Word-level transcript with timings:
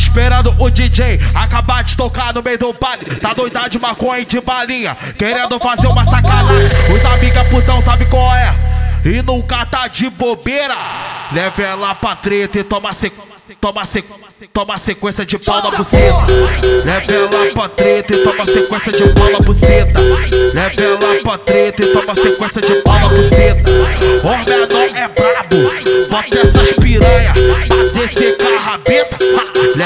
esperando 0.00 0.54
o 0.58 0.70
DJ 0.70 1.20
acabar 1.34 1.84
de 1.84 1.96
tocar 1.96 2.32
no 2.34 2.42
meio 2.42 2.58
do 2.58 2.72
baile. 2.72 3.16
Tá 3.16 3.34
doida 3.34 3.68
de 3.68 3.78
maconha 3.78 4.20
e 4.20 4.24
de 4.24 4.40
balinha, 4.40 4.96
querendo 5.16 5.58
fazer 5.60 5.86
uma 5.86 6.04
sacanagem. 6.04 6.68
Os 6.94 7.04
amiga 7.04 7.44
putão 7.44 7.82
sabe 7.82 8.06
qual 8.06 8.34
é? 8.34 8.54
E 9.04 9.22
nunca 9.22 9.64
tá 9.66 9.86
de 9.86 10.08
bobeira. 10.10 10.76
Leve 11.32 11.62
ela 11.62 11.94
pra 11.94 12.16
treta 12.16 12.58
e 12.58 12.64
toma 12.64 12.92
sequência. 12.92 13.30
Toma, 13.60 13.84
sequ... 13.84 14.08
toma 14.52 14.78
sequência 14.78 15.26
de 15.26 15.36
pau 15.36 15.62
na 15.62 15.76
buceta. 15.76 16.26
Leve 16.84 17.14
ela 17.14 17.52
pra 17.52 17.68
treta 17.68 18.14
e 18.14 18.22
toma 18.22 18.46
sequência 18.46 18.92
de 18.92 19.08
pau 19.12 19.30
na 19.30 19.40
buceta. 19.40 20.00
Leve 20.54 20.82
ela 20.82 21.22
pra 21.22 21.38
treta 21.38 21.82
e 21.82 21.92
toma 21.92 22.14
sequência 22.14 22.62
de 22.62 22.74
pau 22.76 23.00
na 23.00 23.08
buceta. 23.08 23.70
O 24.22 24.44
menor 24.48 24.96
é 24.96 25.08
brabo, 25.08 26.08
bota 26.08 26.38
essas 26.38 26.72
piranha 26.74 27.32
pra 27.32 27.90
descer. 28.00 28.29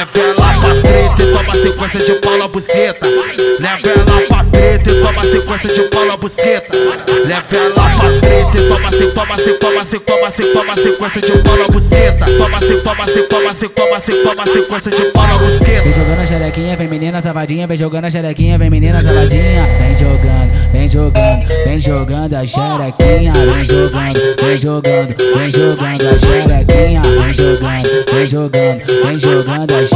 Leve 0.04 0.20
ela 0.20 0.34
pra 0.34 0.82
treta 0.82 1.22
e 1.22 1.32
toma 1.32 1.54
sequência 1.54 2.04
de 2.04 2.12
pau 2.14 2.36
na 2.36 2.46
buceta. 2.46 3.06
Leve 3.06 3.88
ela 3.88 4.20
pra 4.28 4.44
treta 4.44 4.90
e 4.90 5.00
toma 5.00 5.24
sequência 5.24 5.74
de 5.74 5.82
pau 5.84 6.04
na 6.04 6.16
buceta. 6.16 6.76
Leve 7.24 7.56
ela 7.56 7.72
pra 7.72 8.20
treta 8.20 8.58
e 8.58 8.68
toma 8.68 8.92
se 8.92 9.06
toma 9.06 9.38
se 9.38 9.52
toma 9.54 9.84
se 9.84 9.98
toma 10.00 10.30
se 10.30 10.42
toma 10.52 10.76
sequência 10.76 11.20
de 11.22 11.32
pau 11.38 11.56
na 11.56 11.68
buceta. 11.68 12.26
Toma 12.36 12.60
se 12.60 12.76
toma 12.76 13.06
se 13.06 13.22
toma 13.22 13.54
se 13.54 13.68
toma 13.68 14.00
se 14.00 14.12
toma 14.12 14.46
sequência 14.46 14.90
de 14.92 15.04
pau 15.06 15.26
na 15.26 15.38
buceta. 15.38 15.82
Vem 15.82 15.92
jogando 15.92 16.20
a 16.20 16.26
xerequinha, 16.26 16.76
vem 16.76 16.88
menina 16.88 17.22
savadinha, 17.22 17.66
vem 17.66 17.76
jogando 17.76 18.04
a 18.04 18.10
xerequinha, 18.10 18.58
vem 18.58 18.70
menina 18.70 19.02
savadinha. 19.02 19.64
Vem 19.78 19.96
jogando, 19.96 20.72
vem 20.72 20.88
jogando, 20.88 21.48
vem 21.64 21.80
jogando 21.80 22.34
a 22.34 22.46
xerequinha, 22.46 23.32
vem 23.32 23.64
jogando, 23.64 24.36
vem 24.38 24.58
jogando, 24.58 25.16
vem 25.34 25.50
jogando 25.50 26.08
a 26.08 26.18
xerequinha, 26.18 27.00
vem 27.00 27.34
jogando, 27.34 28.04
vem 28.12 28.26
jogando, 28.26 29.04
vem 29.06 29.18
jogando 29.18 29.74
a 29.74 29.86
xerequinha. 29.86 29.93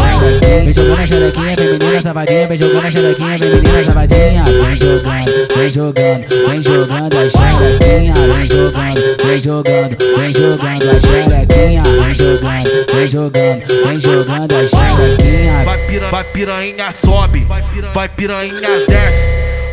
Vem 0.65 0.73
jogando 0.73 1.01
a 1.01 1.07
xerequinha, 1.07 1.57
vem 1.57 1.79
menina 1.79 2.03
savadinha, 2.03 2.47
vem 2.47 2.59
jogando 2.59 2.87
a 2.87 2.91
xerequinha, 2.91 3.39
vem 3.39 3.51
menina 3.51 3.85
savadinha. 3.85 4.45
Vem 4.45 4.77
jogando, 4.77 5.49
vem 5.57 5.71
jogando, 5.71 6.29
vem 6.49 6.63
jogando 6.63 7.19
a 7.19 7.29
xerequinha, 7.29 8.15
vem 8.15 8.47
jogando, 8.47 9.17
vem 9.25 9.41
jogando, 9.41 9.97
vem 10.17 10.33
jogando 10.33 10.91
a 10.91 11.01
xerequinha, 11.01 11.83
vem 11.83 12.15
jogando, 12.15 12.71
vem 12.95 13.09
jogando, 13.09 13.67
vem 13.87 14.01
jogando 14.01 14.55
a 14.55 14.67
xerequinha. 14.67 15.65
Vai, 15.65 15.79
pira, 15.87 16.09
vai 16.09 16.25
piranha 16.25 16.93
sobe, 16.93 17.47
vai 17.95 18.09
piranha 18.09 18.85
desce, 18.87 19.33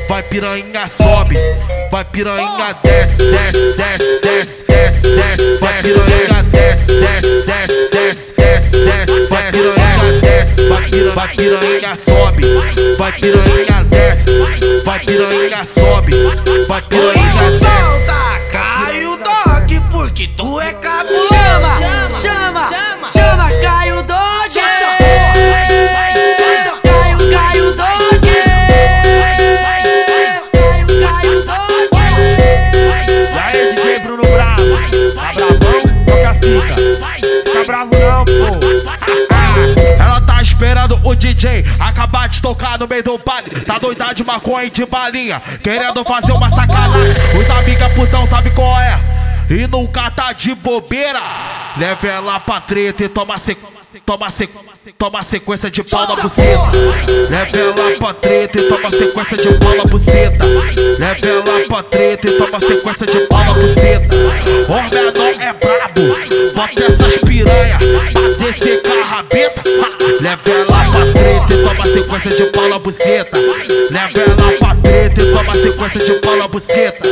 vai 0.10 0.24
piranha 0.24 0.88
sobe, 0.88 1.36
vai 1.92 2.06
piranha 2.06 2.76
desce, 2.84 3.24
desce, 3.24 3.74
desce, 3.78 3.95
vai 11.16 11.30
piranha, 11.30 11.96
sobe, 11.96 12.44
vai 12.98 13.12
piranha 13.14 13.84
desce, 13.86 14.38
vai 14.84 15.00
piranha 15.00 15.64
sobe, 15.64 16.12
vai 16.68 16.82
piranha 16.82 17.52
desce. 17.52 17.85
O 41.16 41.18
DJ 41.18 41.66
acabar 41.80 42.28
de 42.28 42.42
tocar 42.42 42.78
no 42.78 42.88
meio 42.88 43.04
do 43.04 43.18
baile. 43.18 43.62
Tá 43.62 43.80
doida 43.80 44.14
de 44.14 44.24
maconha 44.24 44.66
e 44.66 44.70
de 44.70 44.86
balinha, 44.86 45.42
querendo 45.64 46.04
fazer 46.04 46.34
uma 46.34 46.50
sacanagem. 46.50 47.14
Os 47.40 47.50
amiga 47.50 47.90
putão 47.92 48.28
sabe 48.28 48.52
qual 48.52 48.80
é? 48.80 49.00
E 49.50 49.66
nunca 49.68 50.12
tá 50.12 50.34
de 50.34 50.54
bobeira. 50.54 51.22
Leve 51.78 52.08
ela 52.08 52.40
pra 52.40 52.62
treta 52.62 53.04
e 53.06 53.10
toma 53.10 53.38
sequência. 53.38 53.76
Toma, 54.06 54.30
sequ... 54.30 54.54
toma 54.98 55.24
sequência 55.24 55.72
de 55.72 55.82
pau 55.82 56.06
na 56.08 56.22
buceta. 56.22 56.72
Leve 57.30 57.60
ela 57.60 57.98
pra 57.98 58.14
treta 58.14 58.60
e 58.60 58.68
toma 58.68 58.92
sequência 58.92 59.38
de 59.38 59.54
pau 59.58 59.76
na 59.76 59.86
buceta. 59.86 60.46
Leve 61.00 61.28
ela 61.30 61.68
pra 61.68 61.84
treta 61.84 62.28
e 62.28 62.38
toma 62.38 62.60
sequência 62.60 63.08
de 63.08 63.20
pau 63.22 63.46
na 63.46 63.54
buceta. 63.54 64.16
O 64.68 64.90
menor 64.90 65.42
é 65.42 65.54
brabo, 65.54 65.85
sequência 72.20 72.46
de 72.46 72.52
pau 72.52 72.70
na 72.70 72.80
buceta. 72.80 73.38
Leve 73.38 74.20
ela 74.20 74.58
pra 74.58 74.76
treta 74.76 75.22
e 75.22 75.32
toma 75.34 75.56
sequência 75.56 76.06
de 76.06 76.14
pau 76.14 76.38
na 76.38 76.48
buceta. 76.48 77.08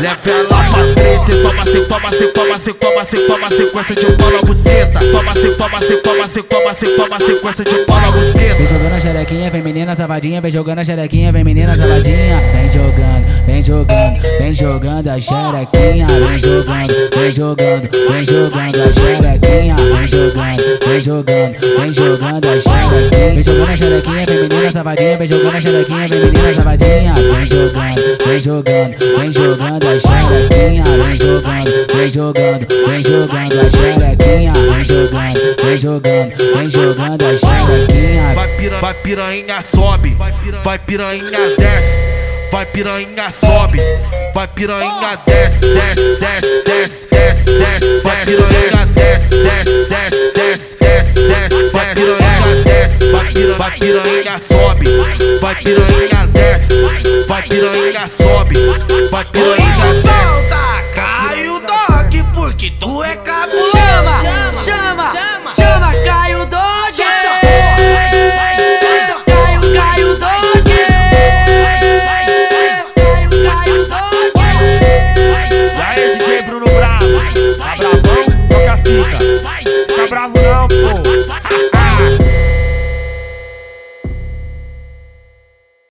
Leve 0.00 0.30
ela 0.30 0.46
pra 0.48 0.94
treta 0.94 1.32
e 1.32 1.42
toma 1.42 1.64
se 1.64 1.80
toma 1.82 2.12
se 2.12 2.26
toma 2.28 2.58
se 2.58 2.72
toma 2.74 3.04
se 3.04 3.16
toma 3.18 3.50
sequência 3.50 3.94
de 3.94 4.06
pau 4.16 4.30
na 4.30 4.42
buceta. 4.42 5.00
Toma 5.12 5.34
se 5.34 5.50
toma 5.50 5.80
se 5.80 5.96
toma 5.96 6.28
se 6.28 6.42
toma 6.42 6.74
se 6.74 6.86
toma 6.88 7.18
sequência 7.18 7.64
de 7.64 7.78
pau 7.84 8.00
na 8.00 8.10
buceta. 8.10 8.54
Vem 8.54 8.66
jogando 8.66 8.94
a 8.94 9.00
xerequinha, 9.00 9.50
vem 9.50 9.62
menina 9.62 9.96
savadinha, 9.96 10.40
vem 10.40 10.50
jogando 10.50 10.78
a 10.80 10.84
xerequinha, 10.84 11.32
vem 11.32 11.44
menina 11.44 11.76
savadinha. 11.76 12.38
Vem 12.52 12.70
jogando, 12.70 13.46
vem 13.46 13.62
jogando, 13.62 14.22
vem 14.38 14.54
jogando 14.54 15.08
a 15.08 15.20
xerequinha, 15.20 16.06
vem 16.06 16.38
jogando, 16.38 17.10
vem 17.14 17.32
jogando, 17.32 17.90
vem 18.10 18.24
jogando 18.24 18.82
a 18.82 18.92
xerequinha, 18.92 19.76
vem 19.76 20.08
jogando, 20.08 20.62
vem 20.84 21.00
jogando, 21.00 21.78
vem 21.78 21.92
jogando 21.92 22.48
a 22.48 22.60
xerequinha. 22.60 23.28
Vem 23.28 23.42
jogando 23.42 23.70
a 23.70 23.76
xerequinha, 23.76 24.26
vem 24.26 24.47
menina 24.48 24.72
savadinha, 24.72 25.16
vem 25.18 25.28
jogando 25.28 25.56
a 25.56 25.60
xerequinha, 25.60 26.08
vem 26.08 26.20
menina 26.20 26.54
savadinha. 26.54 27.14
Vem 27.14 27.46
jogando, 27.46 28.18
vem 28.26 28.40
jogando, 28.40 28.98
vem 29.18 29.32
jogando 29.32 29.88
a 29.88 29.98
xerequinha, 29.98 30.84
vem 30.84 31.16
jogando, 31.16 31.86
vem 31.94 32.10
jogando, 32.10 32.66
vem 32.86 33.02
jogando 33.02 33.60
a 33.60 33.70
xerequinha, 33.70 34.52
vem 34.52 34.84
jogando, 34.84 35.56
vem 35.62 35.78
jogando, 35.78 36.36
vem 36.54 36.70
jogando 36.70 37.24
a 37.26 37.36
xerequinha. 37.36 38.34
Vai, 38.34 38.48
pira, 38.56 38.78
vai 38.78 38.94
piranha 38.94 39.62
sobe, 39.62 40.16
vai 40.64 40.78
piranha 40.78 41.56
desce, 41.58 42.02
vai 42.50 42.66
piranha 42.66 43.30
sobe, 43.30 43.78
vai 44.34 44.48
piranha 44.48 45.18
desce, 45.26 45.66
desce, 45.66 46.16
desce, 46.20 46.62
desce, 46.64 47.08
desce, 47.10 47.50
desce, 47.50 48.00
vai 48.02 48.24
piranha 48.24 48.67
Vai 53.58 53.72
piranha 53.72 54.38
sobe, 54.38 54.86
vai 55.40 55.54
piranha 55.56 56.26
desce, 56.28 56.80
vai 57.26 57.42
piranha 57.42 58.06
sobe, 58.06 58.54
vai 59.10 59.24
piranha 59.24 59.94
desce. 59.94 60.02
Solta, 60.02 60.82
cai 60.94 61.48
o 61.48 61.58
dog, 61.58 62.24
porque 62.36 62.70
tu 62.78 63.02
é 63.02 63.16
cabuloso. 63.16 63.72
Chama, 63.72 64.12
chama, 64.62 64.62
chama, 64.62 65.54
chama, 65.56 65.92
cai 66.04 66.36
o 66.36 66.46
dog. 66.46 66.68
Caiu, 69.26 69.74
caiu, 69.74 70.18
dog. 70.18 70.62
vai, 71.64 71.80
vai, 73.42 73.66
dog. 73.88 74.32
vai, 74.36 75.50
vai. 75.74 75.96
DJ 76.16 76.42
Bruno 76.42 76.64
Bravo? 76.64 77.06
Tá 77.58 77.74
bravão? 77.76 78.24
Toca 78.48 78.72
a 78.72 78.76
fita. 78.76 79.18
Tá 79.96 80.06
bravo 80.06 80.34
não, 80.40 80.68
pô. 80.68 81.07